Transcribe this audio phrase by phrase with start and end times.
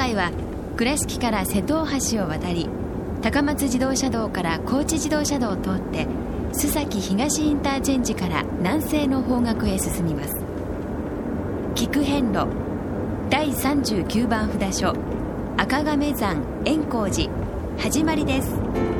[0.00, 0.32] 回は
[0.78, 2.70] 倉敷から瀬戸大橋を渡り
[3.20, 6.06] 高松自動車道から高知自動車道を通って
[6.54, 10.34] 須崎東インターチェンジから南西の方角へ進みます。
[11.74, 12.48] 菊遍路
[13.28, 14.94] 第39番札所
[15.58, 17.30] 赤亀山円光寺
[17.76, 18.99] 始まりです。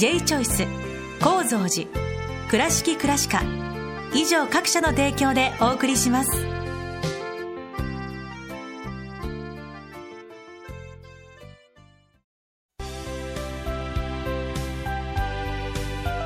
[0.00, 0.64] J チョイス
[1.22, 1.86] 構造寺
[2.48, 3.42] 倉敷倉歯科
[4.14, 6.30] 以上各社の提供でお送りします。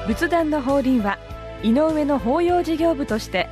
[0.06, 1.18] 仏壇の法輪は
[1.64, 3.48] 井上の法要事業部として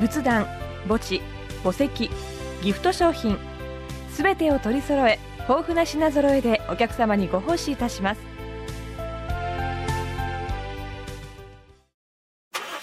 [0.00, 0.46] 仏壇
[0.88, 1.20] 墓地
[1.62, 2.08] 墓石
[2.62, 3.36] ギフト商品
[4.10, 8.35] すべてを取り揃え豊富な品揃えでお客様にご奉仕いたします。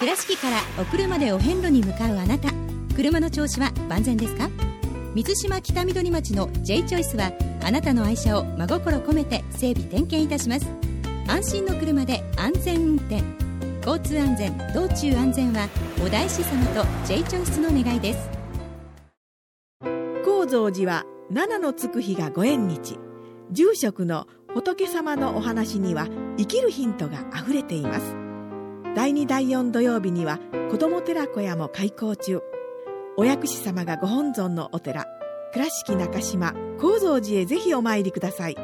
[0.04, 2.50] 倉敷からお車でお遍路に向かうあなた。
[2.94, 4.50] 車の調子は万全ですか？
[5.16, 7.32] 水島北緑町の J チョイスは
[7.64, 10.68] あなたの愛車を真心込めて整備点検いたします。
[11.30, 13.24] 安心の車で安全運転。
[13.78, 15.70] 交通安全道中安全は
[16.06, 18.30] お大師様と J チョイスの願いです。
[20.26, 23.00] 高蔵寺は七のつく日がご縁日。
[23.52, 28.23] 住職の仏様のお話には生きるヒントがあふれています。
[28.96, 30.40] 第2第4土曜日には
[30.70, 32.42] 子ども寺小屋も開校中。
[33.18, 35.06] お薬師様がご本尊のお寺
[35.54, 38.58] 倉敷中島・高蔵寺へぜひお参りください。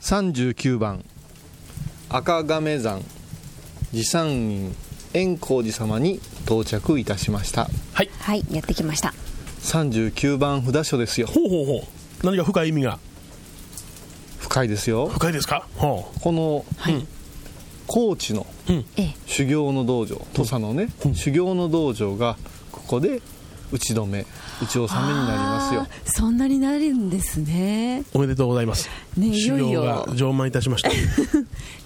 [0.00, 1.04] 39番
[2.08, 3.00] 赤亀山
[3.92, 4.74] 持参院
[5.14, 7.68] 円光寺様に到着いたしました。
[7.92, 8.10] はい。
[8.20, 9.12] はいやってきました。
[9.60, 11.26] 39番札所ですよ。
[11.26, 12.26] ほうほうほう。
[12.26, 12.98] 何か深い意味が？
[14.40, 15.08] 深いですよ。
[15.08, 15.66] 深いですか？
[15.76, 17.06] ほこの、はい
[17.88, 18.46] 高知の
[19.26, 22.36] 修行の道場土佐のね、修行の道場が
[22.70, 23.20] ここで
[23.72, 24.24] 打ち止め
[24.62, 25.86] 打ち納めになりますよ。
[26.04, 28.04] そんなになるんですね。
[28.12, 28.88] おめでとうございます。
[29.16, 29.82] ねい修よいよ。
[29.82, 30.90] 行が上満いたしました。
[30.92, 30.92] っ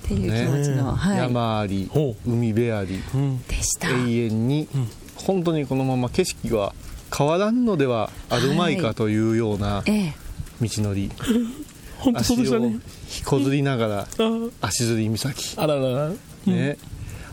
[0.07, 1.19] ていう気持ちの、ねはい。
[1.19, 3.43] 山ありほ海辺ありうん。
[3.47, 3.89] でした。
[3.91, 4.69] 永遠に、
[5.17, 6.75] 本当にこのまま景色は
[7.17, 10.15] 変わらんのではあるまいかというようなええ。
[10.61, 11.11] 道のり、
[12.03, 16.13] 本当そうでしたねひこずりながらあー足摺岬、あららら。
[16.47, 16.77] ね、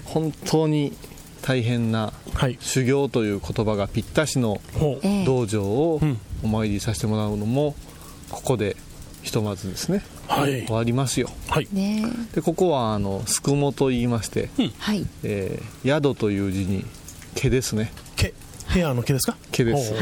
[0.06, 0.94] 本当に
[1.42, 2.58] 大変なはい。
[2.60, 4.62] 修行という言葉がぴったしの
[5.26, 6.20] 道場をうん。
[6.44, 7.76] お参りさせてもらうのも
[8.30, 8.78] ここで
[9.24, 10.04] ひとまずですね。
[10.28, 10.66] はい。
[10.66, 11.30] 終わりますよ。
[11.50, 11.68] はい。
[11.74, 12.06] ね。
[12.34, 15.06] でここはあのすくもと言いまして、はい。
[15.24, 16.86] えー宿という字に
[17.36, 17.92] 毛ですね。
[17.96, 18.09] 毛
[18.70, 19.36] ヘアの毛ですか？
[19.52, 19.94] 毛です。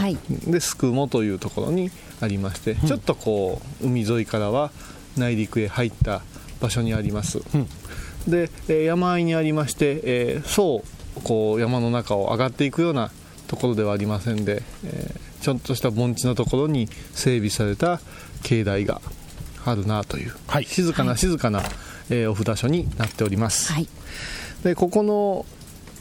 [0.52, 1.90] ですくもというところに
[2.22, 4.72] ありまして、ちょっとこう海沿いからは
[5.18, 6.22] 内陸へ入った
[6.60, 7.68] 場所にあります、うん。
[8.30, 10.84] で、えー山あいにありまして、えーそ
[11.18, 13.10] うこう山の中を上がっていくような
[13.48, 18.02] ところではありませんで、えーちょっとした盆地のところに整備された
[18.44, 19.02] 境内が
[19.66, 20.66] あるなという、はい。
[20.66, 21.62] 静かな静かな、
[22.10, 23.88] えーお札所になっております、はい。
[24.64, 25.46] でここの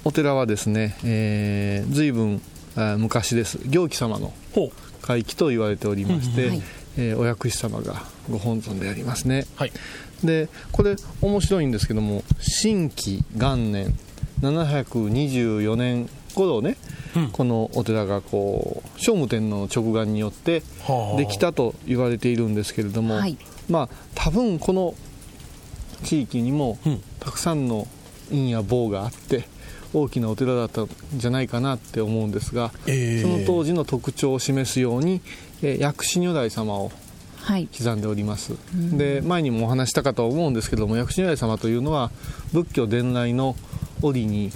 [0.04, 2.40] お寺はですね、えー、随分
[2.98, 3.58] 昔です。
[3.66, 4.70] 行基様のほう。
[5.02, 6.46] 会期と言われておりまして、
[6.96, 9.46] えーお薬師様がご本尊でありますね。
[9.56, 9.72] はい。
[10.24, 13.94] でこれ面白いんですけども新規元年
[14.40, 16.78] 724年頃ね、
[17.14, 17.28] うん。
[17.30, 21.18] このお寺がこう聖武天皇の直眼によってはあ。
[21.18, 23.36] できたと言われているんですけれども、はい。
[23.68, 24.94] まあ多分この
[26.02, 27.02] 地域にもうん。
[27.20, 27.86] たくさんの
[28.30, 29.48] 院や坊があって
[30.00, 35.22] 大きなお寺だったんじゃないかなって思うんですが、えーその当時の特徴を示すように、
[35.62, 36.92] えー薬師如来様を
[37.40, 37.68] はい。
[37.76, 42.10] 刻んでおります、で前にもお話したかと思うんですけども薬師如来様というのは
[42.52, 43.54] 仏教伝来の
[44.02, 44.50] 折に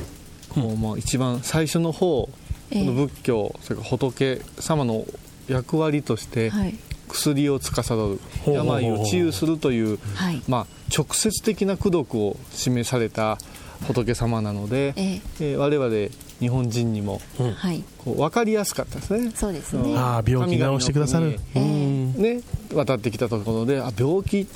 [0.48, 2.28] こう、まあ、一番最初の方、
[2.70, 2.84] ええ。
[2.84, 5.06] この仏教それから仏様の
[5.48, 6.74] 役割としてはい。
[7.08, 10.40] 薬を司る、病を治癒するという、はい。
[10.46, 10.66] まあ、
[10.96, 13.36] 直接的な功徳を示された
[13.86, 15.20] 仏様なので、ええ。
[15.40, 16.10] えー我々
[16.40, 17.20] 日本人にも
[17.56, 17.84] はい。
[17.98, 19.30] こう分かりやすかったですね。
[19.34, 19.94] そうですね。
[19.94, 21.38] ああ病気治してくださる。
[21.52, 22.14] 神うん。
[22.14, 22.40] ね、
[22.72, 24.46] 渡ってきたところであ病気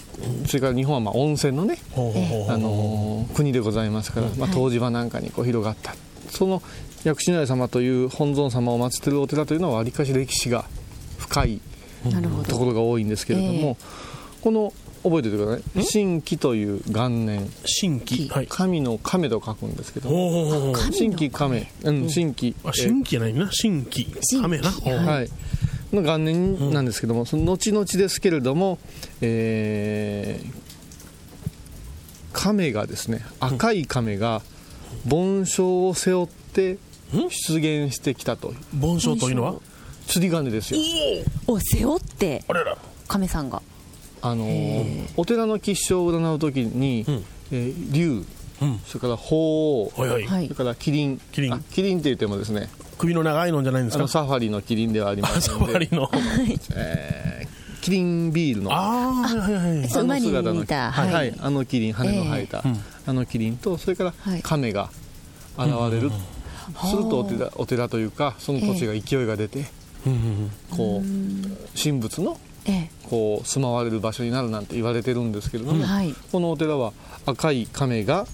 [0.47, 5.95] それから日本はまあ温泉のね、あのー国でございますから、まあ、湯治場なんかにこう広がった、
[6.31, 6.63] その
[7.05, 10.65] 薬師如来様という本尊様を祀っているお寺というのはわりかし歴史が
[11.19, 11.61] 深い
[12.11, 12.49] なるほど。
[12.49, 13.77] ところが多いんですけれども、
[14.41, 14.73] この
[15.05, 15.85] 覚えておいてください。
[15.85, 17.49] 新規という元年。
[17.65, 18.49] 新規はい。
[18.49, 20.09] 神の亀と書くんですけど。
[20.91, 23.49] 新規亀、うん、新規あ新規じゃないな。
[23.53, 24.09] 新規
[24.43, 25.31] 亀やなはい、
[25.93, 28.81] の元年なんですけども、その後々ですけれども、
[29.21, 30.65] えー
[32.37, 34.43] 亀がですね赤い亀が
[35.07, 36.79] 盆章を背負って
[37.13, 37.29] 出
[37.59, 39.55] 現してきたと盆章というのは？
[40.09, 40.81] 釣り鐘ですよ。
[41.47, 42.77] を背負ってあれら。
[43.07, 43.63] 亀さんが
[44.27, 47.05] あのーお寺の吉祥を占う時に、ん。
[47.53, 48.25] えー竜
[48.63, 48.79] うん。
[48.87, 50.25] それから鳳凰、はいはい。
[50.25, 50.45] はい。
[50.45, 52.69] それからキリンキリンあキリンって言ってもですね
[52.99, 54.01] 首の長いのじゃないんですか？
[54.01, 55.73] あのサファリのキリンではありまあすので。
[55.73, 56.11] サファリの。
[56.77, 57.55] えー
[57.85, 58.73] キリンビールの。
[58.73, 61.35] ああはいはいはい そう馬に姿のはい、はい。
[61.39, 62.69] あのキリン羽の生えた、ええ。
[62.71, 62.81] うん。
[63.07, 64.41] あのキリンとそれからはい。
[64.43, 64.89] 亀が
[65.59, 69.67] 現れる、するとお寺お寺というかその土地が勢いが出て、
[70.07, 76.15] うんうんこう神仏のええこう住まわれる場所になるなんて言われてるんですけれども、はい。
[76.33, 76.93] このお寺は
[77.27, 78.27] 赤い亀が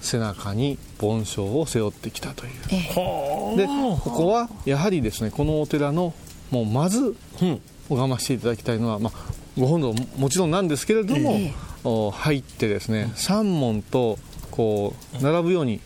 [0.00, 2.52] 背中に盆章を背負ってきたという。
[2.70, 3.56] ええ。
[3.56, 6.14] でここはやはりですねこのお寺の
[6.50, 11.54] もうまずうん拝ましていただきたいのは、まあ、ご本尊ももちろんなんですけれども、ええ。
[11.84, 14.18] お入ってですね三門と
[14.50, 15.80] こう並ぶように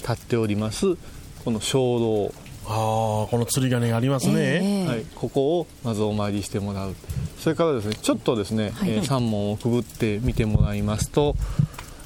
[0.00, 0.96] 立っております
[1.44, 2.32] この鐘楼、
[2.66, 4.34] ああこの釣り鐘がありますね。
[4.36, 6.94] ええはい、ここをまずお参りしてもらう。
[7.38, 8.90] それからですねちょっとですね、はい。
[8.90, 11.36] えー三門をくぐって見てもらいますと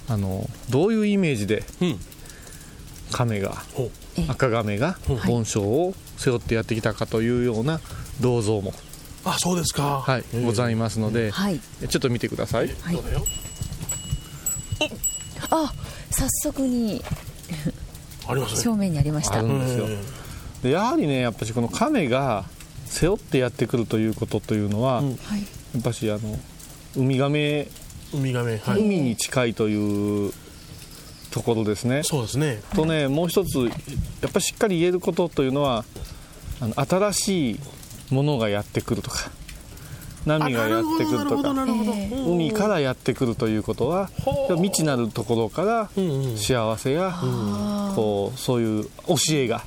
[0.09, 2.01] あのどういうイメージでうん。
[3.13, 3.63] 亀が
[4.29, 7.81] 赤亀が盆章を背負ってやってきたかというような
[8.21, 8.75] 銅像も、
[9.25, 10.01] あそうですか。
[10.01, 11.59] はいございまますので、はい。
[11.89, 12.67] ちょっと見てください。
[12.83, 12.95] はい。
[12.97, 13.25] そうだよ。
[15.51, 15.73] あ
[16.11, 17.03] 早速に
[18.27, 18.63] ありますね。
[18.63, 19.39] 正面にありました。
[19.39, 19.87] あるんですよ。
[19.87, 20.18] うん
[20.63, 22.45] でやはりねやっぱしこの亀が
[22.87, 25.11] 背負ってやってくるということというのは、うん。
[25.11, 25.41] やはい。
[25.79, 26.39] っぱしあの
[26.97, 27.69] ウミガメ、
[28.15, 28.81] ウミガメはい。
[28.81, 30.33] 海に近いという
[31.31, 32.03] ところですね。
[32.03, 32.63] そうですね。
[32.75, 33.65] とねもう一つや
[34.29, 35.85] っぱりしっかり言えることというのは
[36.61, 37.61] あの新しい
[38.11, 39.31] ものがやってくるとか
[40.25, 41.51] 波がやってくるとか
[42.27, 44.09] 海からやってくるということは
[44.57, 45.91] 未知なるところから
[46.37, 47.15] 幸せや
[47.99, 49.65] こうそういう教えが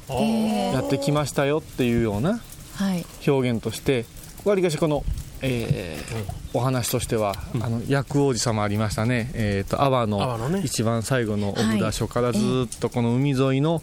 [0.73, 2.39] やってきましたよっていうような
[2.75, 3.05] はい。
[3.27, 4.05] 表現として
[4.45, 5.03] わりかしこの、
[5.41, 13.81] えーお話としては、あの薬王子様ありましたね、えー、と阿波阿波の一番最後のお札所からずっとこの海沿いの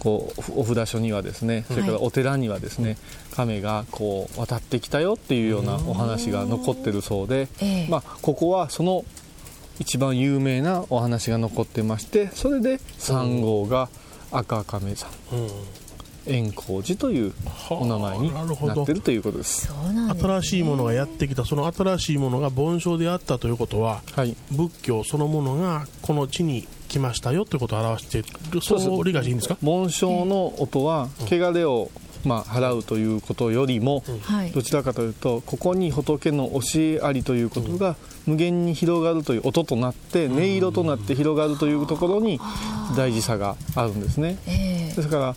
[0.00, 2.96] こうお札所にはですねそれからお寺にはですね
[3.30, 7.86] 亀がこう渡ってきたよっていうようなお話が残ってるそうで、ええ。
[7.88, 9.04] まあ、ここはその
[9.78, 13.88] 一番有名なお話が残ってましてそれで3号が
[14.32, 15.50] 赤亀山うん。
[16.28, 17.32] 円光寺という
[17.70, 19.68] お名前にはあなってるということです。
[19.68, 24.36] そうなんです新しいものがやってきたその新しいものが盆章であったということははい。
[24.50, 29.04] 仏教そのものがこの地に来ましたよということを表しているそう。
[29.04, 29.56] 理解していいんですか？
[29.62, 31.92] 紋章の音は汚れを、
[32.24, 34.50] まあ、払うということよりも、はい。
[34.50, 37.94] どちらかというとここに仏の教えありということが
[38.26, 42.40] 無限に広がるという音となって音色となって広がるというところに
[42.96, 44.36] 大事さがあるんですね。
[44.46, 44.94] ええ。
[44.94, 45.36] ですから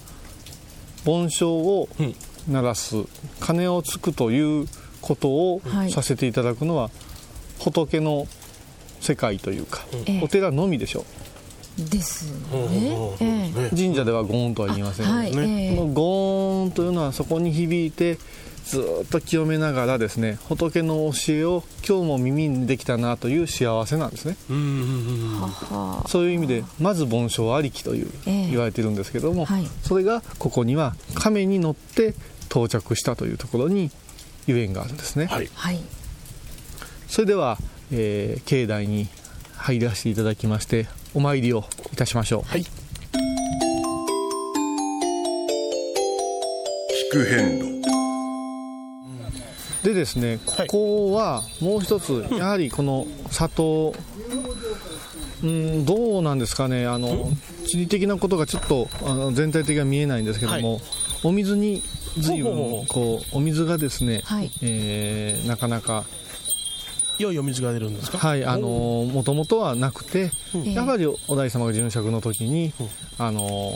[1.05, 2.15] 盆章をうん。
[2.47, 2.95] 鳴らす
[3.41, 4.67] 鐘をつくという
[5.01, 5.91] ことをはい。
[5.91, 6.89] させていただくのは
[7.59, 8.27] 仏の
[9.01, 10.21] 世界というか、ええ。
[10.23, 11.05] お寺のみでしょ
[11.77, 13.69] ですうんうんね。
[13.69, 15.35] 神社ではゴーンとは言いませんよはい。
[15.35, 15.75] ね、え。
[15.75, 18.17] このゴーンというのはそこに響いて
[18.69, 24.35] ずーっと清めながらですね仏の教えを今日も耳にできたなという幸せなんですね。
[26.07, 28.49] そういう意味でまず盆章ありきというええ。
[28.49, 29.67] 言われてるんですけども、はい。
[29.81, 32.13] それがここには亀に乗って
[32.45, 33.89] 到着したというところに
[34.45, 35.49] ゆえんがあるんですね、はい。
[35.55, 35.79] はい。
[37.07, 37.57] それでは、
[37.91, 39.07] えー境内に
[39.57, 42.49] 入らせていただきましてお参りをいたしましょう。
[42.49, 42.61] はい。
[42.61, 42.67] 聞
[47.11, 47.68] く遍路
[49.93, 50.67] でですねこはい。
[50.67, 53.93] こはもう一つやはりこの里
[55.43, 57.29] うんどうなんですかねあの
[57.67, 60.81] 地理的なことがちょっとあの全体的には見えないんですけども、
[61.23, 61.81] お水に
[62.17, 64.51] 随分こうお水がですね、はい。
[64.61, 66.03] えーなかなか
[67.19, 68.17] 良いお水が出るんですか？
[68.17, 70.73] はいあのもともとはなくて、ん。
[70.73, 72.73] やはりお大師様が殉職の時に、
[73.17, 73.71] あの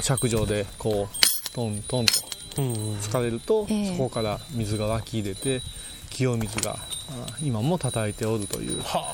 [0.00, 2.12] 釈上でこうトントンと。
[2.20, 3.96] うんうん疲れると、ええ。
[3.96, 5.62] そこから水が湧き入れて
[6.10, 9.04] 清水があ今も叩いておるというは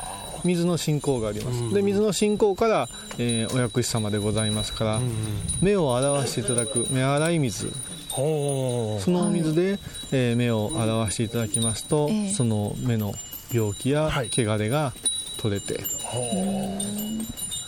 [0.44, 1.72] 水の信仰があります、うん。
[1.72, 5.12] で水の信仰から、えーお薬師様でございますから、あうん。
[5.60, 7.72] 目を洗わしていただく目洗い水。
[8.10, 9.78] ほそのお水で、
[10.12, 12.32] えー目を洗わしていただきますと、ええ。
[12.32, 13.12] その目の
[13.52, 14.30] 病気やはい。
[14.32, 14.92] 汚れが
[15.38, 15.80] 取れて、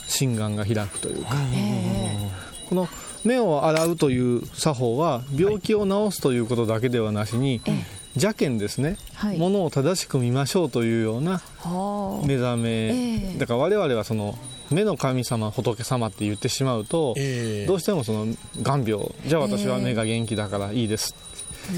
[0.07, 2.29] 心眼が開くというか、え
[2.69, 2.87] この
[3.23, 7.83] 目を洗うという作法は病気を治すということだけではなしに、え
[8.15, 9.37] 邪見ですね、はい。
[9.37, 12.27] ものを正しく見ましょうというようなはあ。
[12.27, 13.37] 目覚め、ええ。
[13.37, 14.37] だから我々はその
[14.69, 17.65] 目の神様仏様って言ってしまうと、ええ。
[17.67, 18.27] どうしてもその
[18.61, 19.11] 眼病。
[19.25, 21.15] じゃあ私は目が元気だからいいです、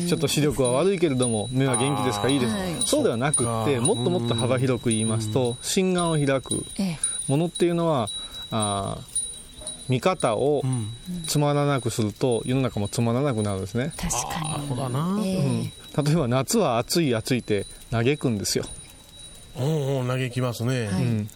[0.08, 2.82] ちょっと視力は悪いけれども目は元気ですからいいです、はい。
[2.84, 6.66] そうではなくってもっともっと幅広く言いますと心眼を開く。
[6.80, 6.98] え
[7.28, 8.10] ものっていうのは
[8.50, 9.13] あー
[9.90, 10.94] 見方をうん。
[11.28, 15.38] つまらなくすると世の中もつまらなくなるんですね、確あかそうだな、に、え。
[15.38, 16.06] うん。
[16.06, 18.66] 例えば夏は暑い暑いって嘆くんですよ、
[19.58, 21.04] うんうん嘆きますね、はい。
[21.04, 21.30] うん。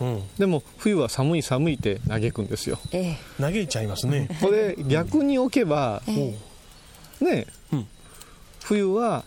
[0.00, 0.22] うん。
[0.38, 2.78] でも冬は寒い寒いって嘆くんですよ。
[2.92, 3.18] ええ。
[3.40, 6.34] 嘆いちゃいますね、これ逆に置けばえ
[7.20, 7.86] えね、うん。
[8.62, 9.24] 冬は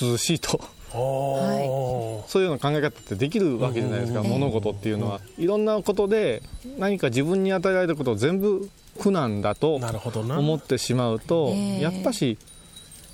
[0.00, 0.60] 涼しいと
[0.94, 6.42] おーそういうような考え方ってできるわけじゃないですか、うん物事っていうのは、いろんなことで
[6.78, 8.68] 何か自分に与えられたことを全部
[8.98, 11.80] 苦難だと思ってしまうと、ええ。
[11.80, 12.38] やっぱし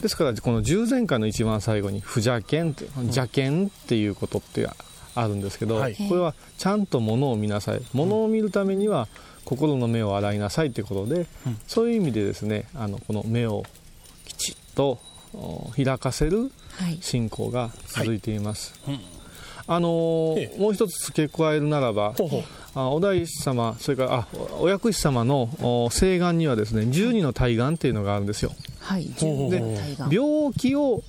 [0.01, 4.69] ですからこの十前回の一番最後に「不邪見」って「邪見」っていうことって
[5.15, 5.95] あるんですけど、はい。
[5.95, 7.83] これはちゃんと物を見なさい。
[7.95, 9.09] 物を見るためには
[9.45, 11.59] 心の目を洗いなさいということで、うん。
[11.67, 13.65] そういう意味でですねあのこの目を
[14.27, 14.99] きちっとお
[15.77, 16.99] 開かせるはい。
[17.01, 19.01] 信仰が続いています、うん。
[19.67, 20.61] あのーええ。
[20.61, 22.43] もう一つ付け加えるならばほうほう。
[22.75, 24.27] あお大師様それからあ
[24.61, 28.53] お薬師様のお聖願にはですね12の大願っていうのがあるんですよ。
[28.81, 29.07] はい。
[29.07, 29.63] で
[30.11, 31.03] 病気を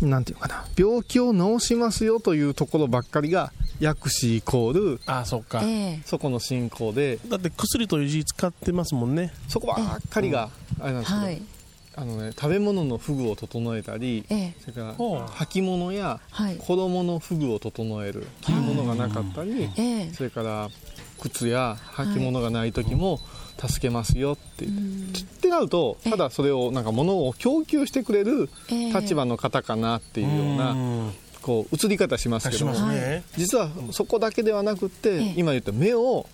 [0.00, 6.02] なんていうかな病気を治しますよというところばっかりが薬師イコールあそっか、ええ。
[6.04, 7.18] そこの信仰で。
[7.28, 9.32] だって薬という字使ってますもんね。
[9.48, 11.42] そこばっかりがあれなんですけど、はい
[11.96, 14.54] あのね、食べ物のフグを整えたりええ。
[14.60, 16.56] それから履物やはい。
[16.58, 20.12] 衣のフグを整える着るものがなかったり、ええ。
[20.12, 20.68] それから
[21.20, 23.20] 靴や履物がない時も
[23.58, 24.68] 助けますよって、っ
[25.40, 28.92] てなるとただそれをなんか物を供給してくれるええ。
[28.92, 31.12] 立場の方かなっていうようなうん。
[31.42, 35.34] こう移り方しますけしどもね、実はそこだけではなくってええ。
[35.36, 36.26] 今言った目を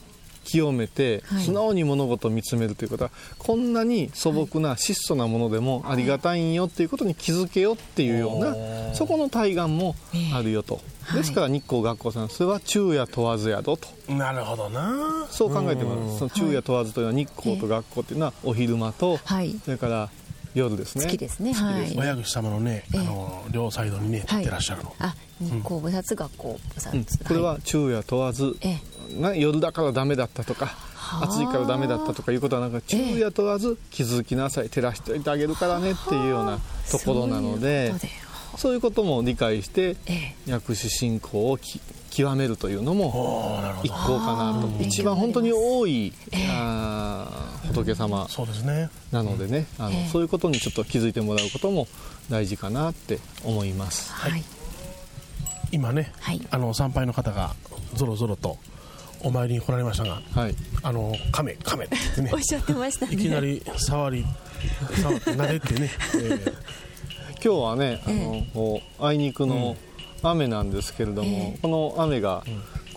[0.51, 1.45] 清めてはい。
[1.45, 9.95] 素直に物事を見つめるということはこんなに素朴な質素なものでもありがたいんよっていうことに気づけよっていうようなそこの対岸も
[10.35, 10.75] あるよと。
[10.75, 13.89] はいですから日光学校さんそれは昼夜問わずやどと。
[14.09, 15.27] なるほどな。
[15.31, 19.57] そう考えてますその昼夜問わずというのは日光と学校っていうのはお昼間とはい。
[19.65, 20.11] それから
[20.55, 21.05] 夜ですね。
[21.05, 21.53] 好きですね。
[21.53, 21.95] はい。
[21.97, 23.01] 親口様のね、ええ。
[23.01, 27.05] あの両サイドにね立ってらっしゃるの、あ日光菩薩学校菩薩、うん。
[27.05, 28.79] これは昼夜問わずえ
[29.17, 29.21] え。
[29.21, 31.25] な夜だからダメだったとかはあ。
[31.25, 34.71] 暑いからダメだったとかいうことはなんか昼夜問わず気づきなさい。
[34.71, 36.59] 照らしておいてあげるからねっていうような
[36.91, 37.93] ところなので
[38.61, 40.35] そういうことも理解してええ。
[40.45, 43.87] 薬師信仰をき極めるというのもおーなるほど。
[43.89, 44.85] 一向かなと。
[44.85, 46.49] 一番本当に多いええ。
[46.51, 48.91] あー仏様そうですね。
[49.13, 50.09] なのでねあのええ。
[50.13, 51.89] そういうことにちょっと気づいてもらうことも
[52.29, 54.13] 大事かなって思います。
[54.13, 54.45] はい。
[55.73, 56.47] 今ね、はい。
[56.51, 57.55] あの参拝の方が
[57.95, 58.59] ぞろぞろと
[59.23, 60.55] お参りに来られましたがはい。
[60.83, 63.15] あの亀亀って言ってね おっしゃってましたね。
[63.15, 64.27] いきなり触り
[65.01, 65.91] 触って撫でてね、
[66.21, 66.53] え
[67.43, 69.77] 今日はね、あのこうあいにくの
[70.23, 72.45] 雨なんですけれども、この雨が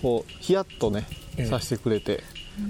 [0.01, 1.07] こうヒヤッとね、
[1.37, 1.45] ええ。
[1.45, 2.23] させてくれて、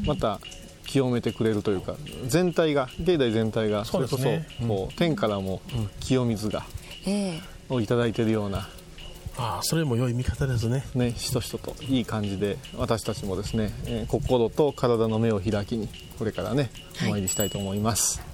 [0.06, 0.40] また
[0.86, 1.96] 清めてくれるというか
[2.28, 5.62] 全体が境内全体がそれこそそうですねこう天からも
[6.00, 6.64] 清水が、
[7.08, 7.42] ええ。
[7.70, 10.86] をいただいているようなーああそれも良い見方ですね。
[10.94, 15.90] ねしとしとといい感じで私たちもですね、えー心と体の目を開きに
[16.20, 16.70] これからね
[17.08, 18.33] お参りしたいと思います。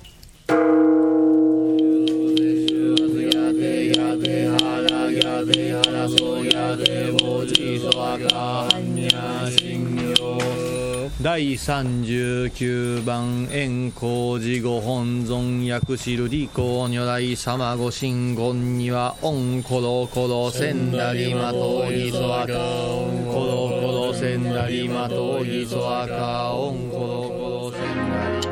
[11.22, 28.50] 第39番円光寺ご本尊薬師瑠璃光如来様ご神言にはオンコロコロセンダリマトギソアカオンコロコロセンダリマトギソアカオンコロコロセンダリ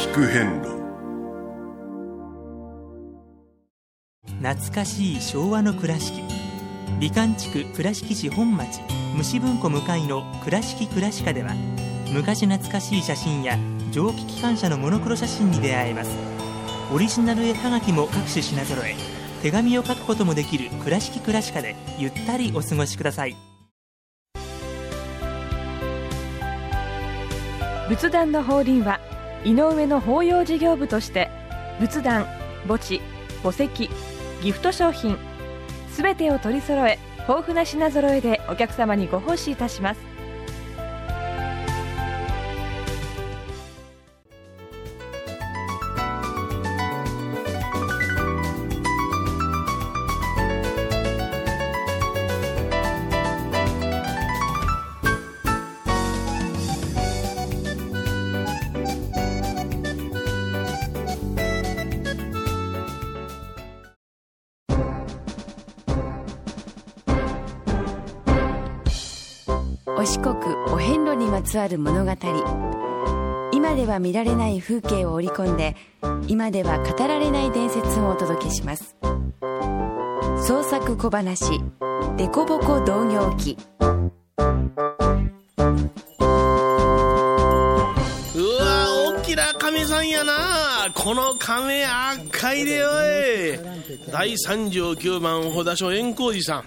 [0.00, 0.69] 聞く遍路。
[4.42, 6.22] 懐かしい昭和の倉敷。
[6.98, 8.80] 美観地区倉敷市本町
[9.14, 11.54] 虫文庫向かいの「倉敷倉歯科」では
[12.10, 13.58] 昔懐かしい写真や
[13.90, 16.10] 蒸気機関車のモノクロ写真に出会えます。
[16.90, 18.96] オリジナル絵はがきも各種品揃え
[19.42, 23.36] 手紙を書くこともできる「倉敷倉歯科」でゆったりお過ごしください。
[27.90, 29.00] 仏壇の法輪は
[29.44, 31.28] 井上の法要事業部として
[31.78, 32.26] 仏壇
[32.66, 33.02] 墓地
[33.42, 33.90] 墓石
[34.42, 35.18] ギフト商品。
[35.90, 40.09] すべてを取り揃え豊富な品揃えでお客様にご奉仕いたします。
[70.00, 70.34] お四国
[70.72, 72.12] お遍路にまつわる物語。
[73.52, 75.76] 今では見られない風景を織り込んで
[76.26, 78.96] 今では語られない伝説をお届けします。
[80.42, 81.60] 創作小話
[82.16, 83.84] 「デコボコ同業記」う
[88.58, 88.86] わ
[89.18, 90.32] 大きな亀さんやな。
[90.94, 92.92] この亀赤いでおい。
[94.10, 96.64] 第39番ほだしょ円光寺さん。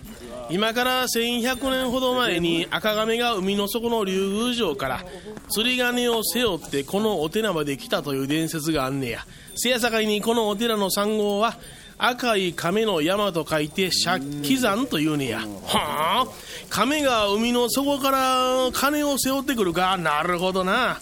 [0.53, 5.03] 今から1100年ほど前に赤亀が海の底の竜宮城から
[5.50, 9.25] 釣り鐘を背負ってこのお寺まで来たという伝説があんねや。
[9.55, 11.55] せやさかいにこのお寺の三号は
[11.98, 15.39] 赤い亀の山と書いて借金山というねや。
[15.39, 16.27] はあ？
[16.69, 19.98] 亀が海の底から金を背負ってくるか？
[19.98, 21.00] なるほどな。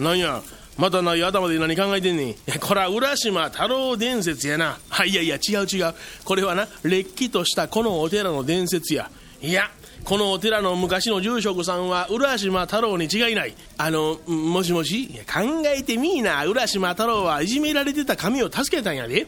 [0.00, 0.42] なんや？
[0.80, 2.34] またな頭で何考えてんねん。
[2.58, 4.78] これは浦島太郎伝説やな。
[4.88, 5.94] はいいやいや違う違う。
[6.24, 9.10] これはなれっきとしたこのお寺の伝説や。
[9.42, 9.70] いや
[10.04, 13.54] このお寺の昔の住職さんは浦島太郎に違いない。
[13.76, 16.46] あのもしもし考えてみいな。
[16.46, 19.26] 浦島太郎はいじめられてた神を助けたんやで。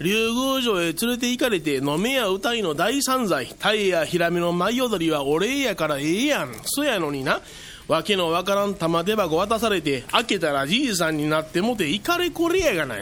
[0.00, 6.52] 竜宮城へ連れて行かれて飲めや歌いの大散財タイやヒラメの舞踊りはお礼やからええやん。
[6.64, 7.42] そやのにな。
[7.86, 12.96] わけのわからん玉手箱渡されて開けたらじいさんになってもていかれこれやがな。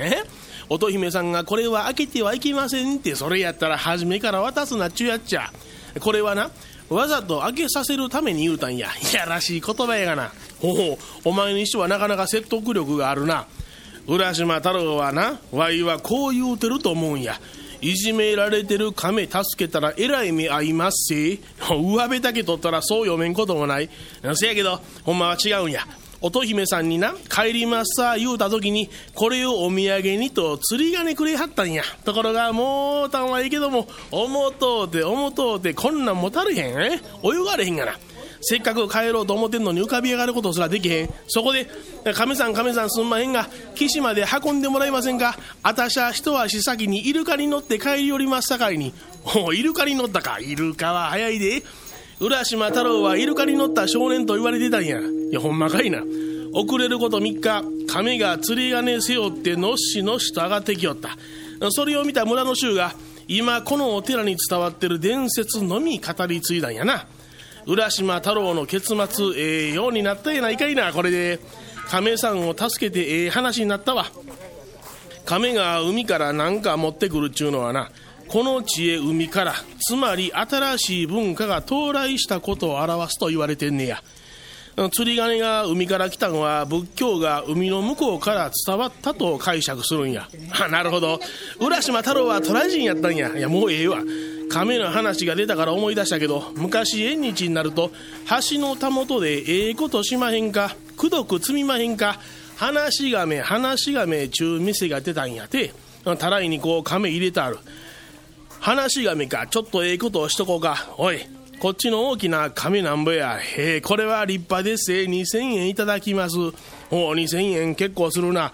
[0.68, 5.50] 乙姫さんがこれは開けてはいけませんってそれやったら初めから渡すなっちゅうやっちゃ。
[6.00, 6.50] これはな
[6.88, 8.88] わざと開けさせるために言うたんや。
[8.88, 10.32] いやらしい言葉やがな。
[10.60, 13.46] ほほお前にしてはなかなか説得力があるな。
[14.06, 17.38] 浦島太郎はなわいはこう言うてると思うんや。
[17.82, 23.90] いじめられてる亀助けたらえらい目合いますせ上辺だけ取ったらそう読めんこともない。
[24.34, 25.80] せやけどほんまは違うんや。
[26.20, 31.82] 乙姫さんにな帰りますさ言うた時にこれをお土産にと釣り鐘くれはったんや。
[32.04, 36.72] ところがもうたんはいいけども思うとうて思とうてこんなんもたれへん。
[36.74, 37.00] 泳
[37.44, 37.98] がれへんがな。
[38.42, 41.10] せっかく帰ろうと思ってんのに浮かび上がることすらできへん。
[41.28, 41.68] そこで
[42.14, 48.92] 「亀さん亀さんすんまへんが岸まで運んでもらえませんかあたしゃ一足先にイルカに乗って帰り寄りますさかいに」
[49.36, 50.38] おイルカに乗ったか。
[50.40, 51.62] イルカは早いで。
[52.20, 55.00] 浦島太郎はイルカに乗った少年と言われてたんや。
[55.00, 56.02] いやほんまかいな。
[56.52, 61.16] 遅れること3日亀が釣り鐘背負ってのっしのっしと上がってきよった。
[61.70, 62.94] それを見た村の衆が
[63.28, 67.06] 今このお寺に伝わってる伝説のみ語り継いだんやな。
[67.66, 70.92] 浦島太郎の結末ええようになったやないかいな。
[70.92, 71.38] これで
[71.88, 74.06] 亀さんを助けてええ話になったわ。
[75.24, 77.90] 亀が海から何か持ってくるっちゅうのはな
[78.28, 84.02] この地へ海からつまり新しい文化が到来したことを表すと言われてんねや。
[84.94, 90.26] 釣り鐘が海から来たのは仏教が海の向こうから伝わったと解釈するんや。
[90.70, 91.20] なるほど。
[91.60, 93.36] 浦島太郎はトラジンやったんや。
[93.36, 93.98] いやもうええわ。
[94.50, 97.90] 亀の話が出たから思い出したけど昔縁日になると
[98.50, 102.18] 橋のたもとでええことしまへんかくどく積みまへんか
[102.56, 105.72] 話し亀話し亀ちゅう店が出たんやて
[106.18, 107.58] たらいにこう亀入れてある
[108.60, 111.20] 話し亀かちょっとええことをしとこうかおい
[111.62, 113.76] こっちの大きな亀なんぼやへ。
[113.76, 115.04] え、これは立派ですえ。
[115.04, 116.36] 2000円いただきます
[116.90, 117.10] お。
[117.10, 118.52] お2000円結構するな。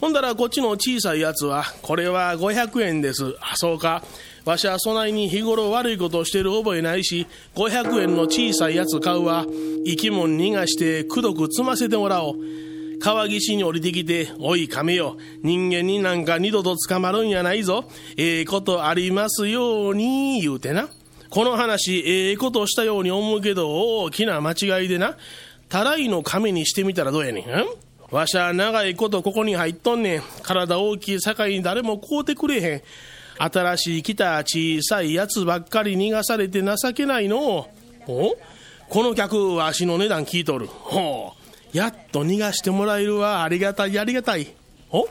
[0.00, 3.36] ほんだらこっちの小さいやつは、これは500円です。
[3.40, 4.02] あ、そうか。
[4.44, 9.46] わしはそないに日頃悪いことをしてる覚えないし、500円の小さいやつ買うわ。
[9.84, 12.36] 生き物逃がしてくどく積ませてもらおう。
[13.00, 17.84] 川岸に降りてきて、おい亀よ、人間になんか二度と捕まるんやないぞ。
[18.16, 20.88] ええー、ことありますように、言うてな。
[21.30, 25.16] この話、ええことしたように思うけど、大きな間違いでな、
[25.68, 27.44] たらいの亀にしてみたらどうやねん。
[27.44, 27.46] ん？
[28.10, 30.22] わしゃ長いことここに入っとんねん。
[30.42, 32.82] 体大きい境に誰も買うてくれへん。
[33.42, 37.70] 新しい来た小さいやつばっかり逃がされて情けないの？
[38.06, 38.36] お？
[38.90, 40.66] この客わしの値段聞いとる。
[40.66, 41.32] ほ
[41.72, 41.76] う。
[41.76, 43.42] やっと逃がしてもらえるわ。
[43.42, 44.52] ありがたいありがたい。
[44.90, 45.08] お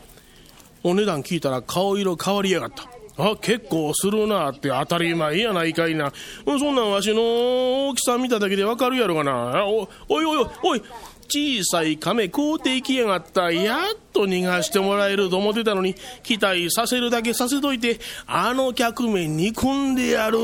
[0.84, 2.88] お値段聞いたら顔色変わりやがった。
[3.22, 6.14] あ結構するなって当たり前やないかいな。
[6.46, 9.66] そんなんわしの大きさ見ただけでわかるやろがな。
[9.66, 10.84] おおいおいおいおい。
[11.30, 13.52] 小さい亀買うていきやがった。
[13.52, 13.80] やっ
[14.12, 20.40] と逃がしてもらえると思ってたのに期待させるだけさせといてあの客目憎んでやる。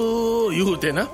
[0.51, 1.09] 言うてな。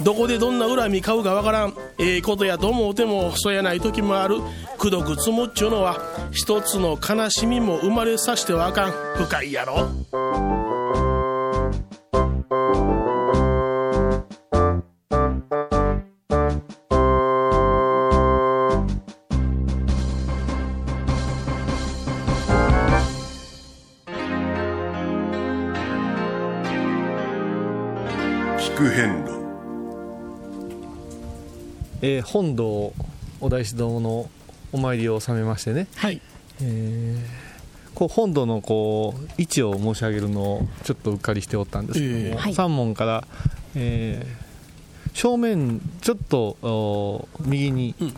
[0.00, 1.74] どこでどんな恨み買うかわからん。
[1.98, 4.40] ええことやと思うてもそやない時もある。
[4.76, 5.98] くどく積むっちゅうのは
[6.32, 8.92] 一つの悲しみも生まれさしてはあかん。
[9.16, 9.88] 深いやろ。
[32.06, 32.92] えー本堂
[33.40, 34.28] お大師堂の
[34.72, 36.20] お参りを収めましてね、はい。
[36.60, 37.44] えー
[37.94, 42.34] こう本堂のこう位置を申し上げるのをちょっとうっかりしておったんですけども、ええ。
[42.34, 42.54] はい。
[42.54, 43.26] 三門から、
[43.74, 44.44] えー
[45.14, 48.14] 正面ちょっとお右にうん。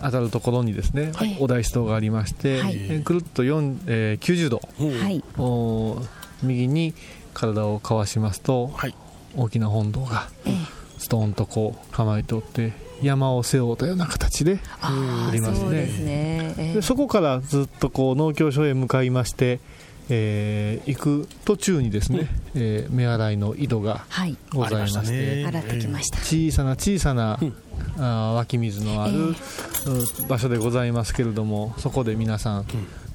[0.00, 1.36] 当たるところにですね、はい。
[1.40, 2.74] お大師堂がありまして、はい。
[2.74, 4.60] えーくるっと4、えー90度
[5.02, 5.22] はい。
[5.36, 6.00] お
[6.44, 6.94] 右に
[7.34, 8.94] 体をかわしますとはい。
[9.36, 10.54] 大きな本堂がええ。
[10.98, 15.86] ストーンとこう構えておって山を背負うたような形であありますね。
[15.86, 16.54] そね。
[16.58, 16.74] ええ。
[16.74, 19.60] でそこからずっとこう農協所へ向かいまして、
[20.08, 24.36] えー行く途中にですね、えー目洗いの井戸がはい。
[24.52, 25.44] ございましてね。
[25.46, 26.18] 洗ってきました。
[26.18, 27.54] 小さな小さな、うん。
[27.98, 32.66] あー湧き水のある、えう場所でございますけれどもそこで皆さん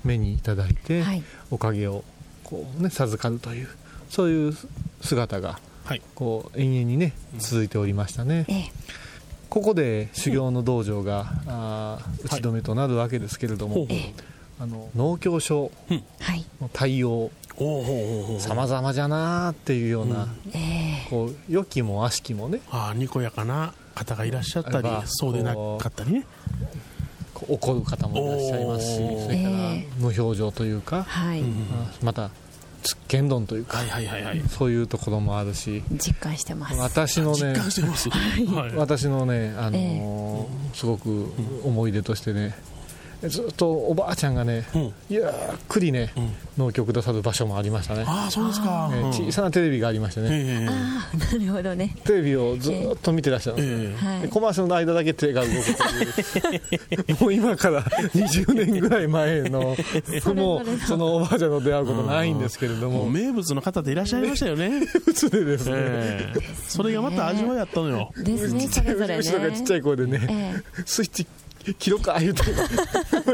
[0.04, 1.24] 目にいただいて、はい。
[1.52, 2.04] おかげを
[2.44, 3.68] こう、ね、授かるという
[4.10, 4.54] そういう
[5.02, 6.02] 姿がはい。
[6.16, 8.72] こう延々にね続いておりましたね、ええ
[9.54, 14.14] ここで修行の道場が、あー打ち止めとなるわけですけれども、ほうほうええ
[14.60, 15.70] あの農協所
[16.20, 16.44] はい。
[16.60, 17.30] の対応。
[17.56, 18.40] ほうほうほうほう。
[18.40, 21.08] 様々じゃなーっていうような、ええ。
[21.08, 22.62] こう良きも悪しきもね。
[22.72, 26.26] ああにこやかな方がいらっしゃったりそうでなかったりね。
[27.48, 29.88] 怒る方もいらっしゃいますしそれからええ。
[30.00, 31.42] 無表情というか、はい。
[31.42, 31.48] うん。
[31.72, 32.32] あまた
[32.84, 34.42] つっけんどんというか、はいはいはいはい。
[34.50, 35.84] そういうところもあるし。
[35.92, 36.78] 実感してます。
[36.78, 38.10] 私のね実感してます。
[38.10, 38.76] はい。
[38.76, 41.32] 私のね、あのーすごく
[41.64, 42.56] 思い出としてね
[43.30, 44.94] ずっとおばあちゃんがね、うん。
[45.10, 45.26] ゆっ
[45.68, 46.34] くりね、うん。
[46.58, 48.90] 農協くださる場所もありましたね、ああそうですか。
[48.94, 51.96] えー小さなテレビがありましてね、ええああなるほどね。
[52.04, 55.84] テレビをずっと見てらっしゃるんでコマーシャルの間だけ手が動くと
[56.54, 57.18] いう。
[57.22, 59.76] もう今から20年ぐらい前の
[60.36, 63.10] もうそのおばあちゃんの出会うことないんですけれども。
[63.10, 64.86] 名物の方でいらっしゃいましたよね。
[64.86, 66.42] 普通でですね、ええ。
[66.68, 68.12] それがまた味わいやったのよ。
[68.18, 69.24] ですねそれぞれね。
[69.24, 70.54] ちっちゃい声でね、え。
[70.86, 71.28] スイッチ
[71.78, 72.44] 切ろうか言うて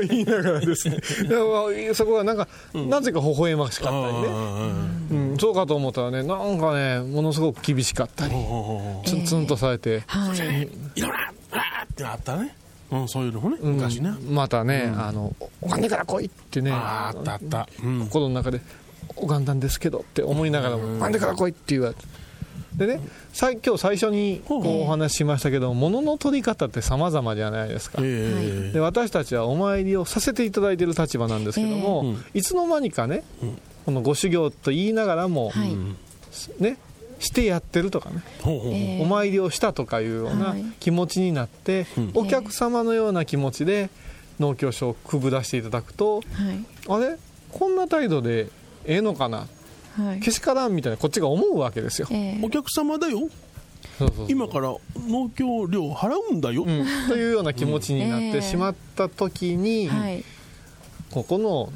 [0.08, 0.98] 言いながらですね。
[1.94, 4.28] そこがなんか、なぜか微笑ましかったりね、
[5.12, 8.34] うん、そうかと思ったらねなんかねものすごく厳しかったり
[9.06, 10.70] ツンツンとされて、はい。
[10.96, 11.18] いろんな
[11.52, 12.56] あーってあったね。
[12.92, 13.74] うんそういうのもねうん。
[13.74, 16.72] 昔ねまたね、あのお金から来いってね。
[16.72, 17.68] あったあった。
[17.84, 18.00] うん。
[18.06, 18.62] 心の中で
[19.16, 22.02] 拝んだんですけどって思いながらも、お金から来いって言われて
[22.76, 23.02] でね
[23.34, 33.24] さい今日最初にこうお話ししましたけど物の取り方って様々じゃないですか、えで私たちはお参りをさせていただいている立場なんですけども、ええうんいつの間にかね、
[33.86, 35.76] このご修行と言いながらも、はい。
[36.62, 36.78] ね
[37.20, 43.90] してやってるとかね、ええお参りをしたとかいうようなはい気持ちになって、うんお客様のような気持ちで
[44.40, 46.26] 農協所をくぶらしていただくと、はい。
[46.88, 47.18] あれ？
[47.52, 48.48] こんな態度で
[48.86, 49.48] ええのかな？
[50.06, 50.20] はい。
[50.20, 52.08] けしからんみたいなこっちが思うわけですよ。
[52.12, 52.40] ええ。
[52.42, 53.30] お客様だよ。
[53.98, 54.26] そうそうそう。
[54.30, 54.74] 今から
[55.08, 56.64] 農協料払うんだよ。
[56.64, 60.24] うん、というような気持ちになってしまった時に、はい。
[61.12, 61.72] ここの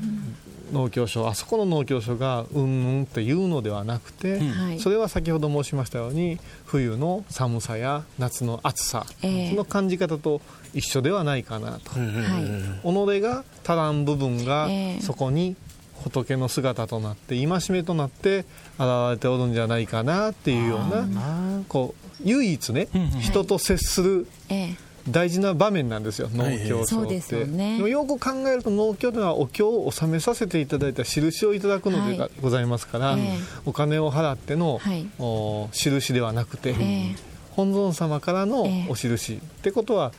[0.71, 2.65] 農協所あそこの農協所がうんう
[2.99, 4.49] んっていうのではなくて、うん。
[4.49, 4.79] はい。
[4.79, 9.49] それは先ほど申しましたように冬の寒さや夏の暑さ、ええ。
[9.49, 10.41] その感じ方と
[10.73, 12.79] 一緒ではないかなと、は
[13.13, 13.17] い。
[13.17, 15.01] 己が足らん部分がええ。
[15.01, 15.55] そこに
[16.03, 18.45] 仏の姿となって戒めとなって
[18.77, 20.79] 現れておるんじゃないかなっていうよう
[21.13, 22.87] なこう唯一ね、
[23.21, 24.75] 人と接するええ。
[25.09, 26.65] 大事な場面なんですよ農はい。
[26.65, 33.37] 協そうで所って、でもよく考えると農協というのはお経を納めさせていただいた印をいただくのでございますから、ええ。
[33.65, 35.05] お金を払っての、はい。
[35.19, 36.73] お印ではなくて、え
[37.13, 37.15] え。
[37.51, 38.87] 本尊様からのええ。
[38.89, 40.13] お印、ってことは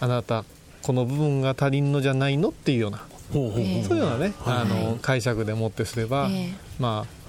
[0.00, 0.44] あなた
[0.82, 4.98] この部分が足りんのじゃないのっていうような、そういうようなね、あのはい。
[5.00, 6.54] 解釈でもってすれば、ええ。
[6.78, 7.22] まあ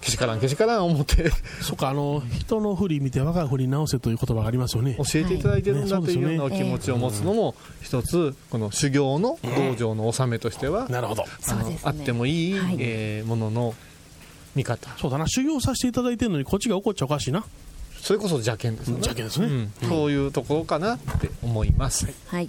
[0.00, 1.30] けしからんけしからん思って。
[1.60, 4.96] そっかあの人の振り見て我が振り直せという言葉がありますよね。
[4.96, 11.24] 教えていただいてるんだはいというような気持ちを持つのも一つこの修行の道場の納めとしては、なるほど。
[11.24, 13.74] あのあってもいい、えーものの
[14.54, 14.88] 見方。
[14.98, 17.44] そうだな修行させていただいてるのにこっちが怒っちゃおかしいな。
[18.00, 19.02] それこそ邪険ですよね。
[19.04, 19.46] 邪険ですね。
[19.82, 19.88] うん。
[19.88, 22.48] そういうところかなって思います、はい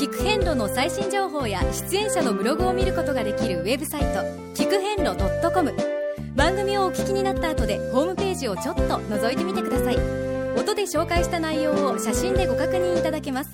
[0.00, 1.60] 聞く遍路の最新情報や
[1.90, 4.06] 出演者のブログを見ることができるウェブサイト
[4.54, 5.14] 聞く遍路
[5.52, 5.74] .com
[6.34, 9.98] 番組をお聞きになった後でホームページをちょっと覗いてみてください。
[10.58, 13.50] 音で紹介した内容を写真でご確認いただけます。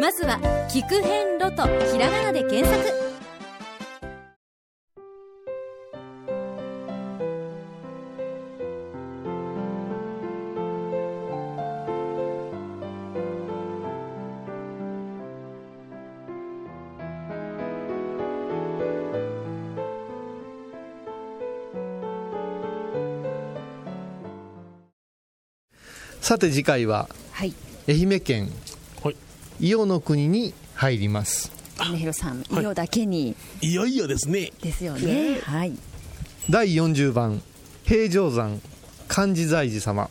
[0.00, 3.09] まずは「聞く遍路」とひらがなで検索。
[26.30, 27.52] さて次回ははい。
[27.88, 28.48] 愛媛県
[29.58, 31.50] 伊予の国に入ります。
[31.76, 33.34] 米広さん色だけに。
[33.60, 34.52] いよいよですね。
[34.62, 35.40] ですよね。
[35.42, 35.76] はい。
[36.48, 37.42] 第40番
[37.82, 38.60] 平城山
[39.08, 40.08] 漢字財寺様。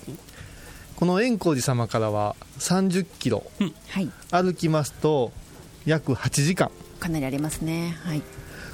[0.98, 3.50] この円光寺様からは30キロ
[3.88, 4.10] はい。
[4.30, 5.32] 歩きますと
[5.86, 6.70] 約8時間。
[7.00, 7.98] かなりありますね。
[8.04, 8.22] はい。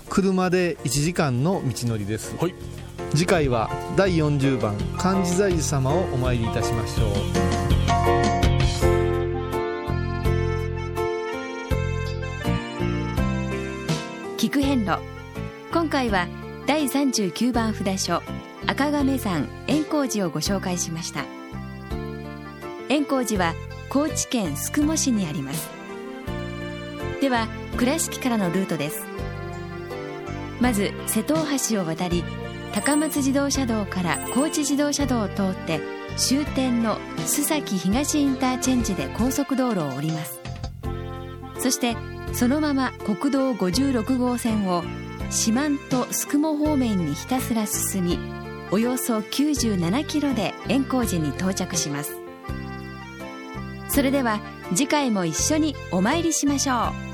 [0.09, 2.33] 車で1時間の道のりです、
[3.15, 7.11] 次回は第40番漢字財寺様をお参りいたしましょう。
[14.37, 14.99] 聞く遍路。
[15.71, 16.27] 今回は
[16.67, 18.21] 第39番札所
[18.67, 21.23] 赤亀山円光寺をご紹介しました。
[22.89, 23.53] 円光寺は
[23.87, 25.69] 高知県宿毛市にあります。
[27.21, 27.47] では
[27.77, 29.05] 倉敷からのルートです。
[30.59, 32.25] まず瀬戸大橋を渡り
[32.75, 35.79] 高松自動車道から高知自動車道を通って
[36.17, 40.41] 終点の須崎東インターチェンジで高速道路を降ります。
[41.57, 41.95] そして
[42.33, 44.83] そのまま国道56号線を
[45.29, 48.19] 四万十宿毛方面にひたすら進み
[48.71, 52.19] およそ97キロで円光寺に到着します。
[53.87, 57.04] それでは次回も一緒にお参りしましょう。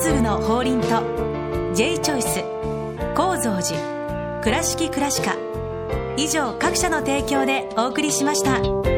[0.00, 1.02] 鶴の法輪と
[1.74, 2.44] J チョイス
[3.16, 5.36] 構造寺倉敷倉歯科
[6.16, 8.97] 以上各社の提供でお送りしました。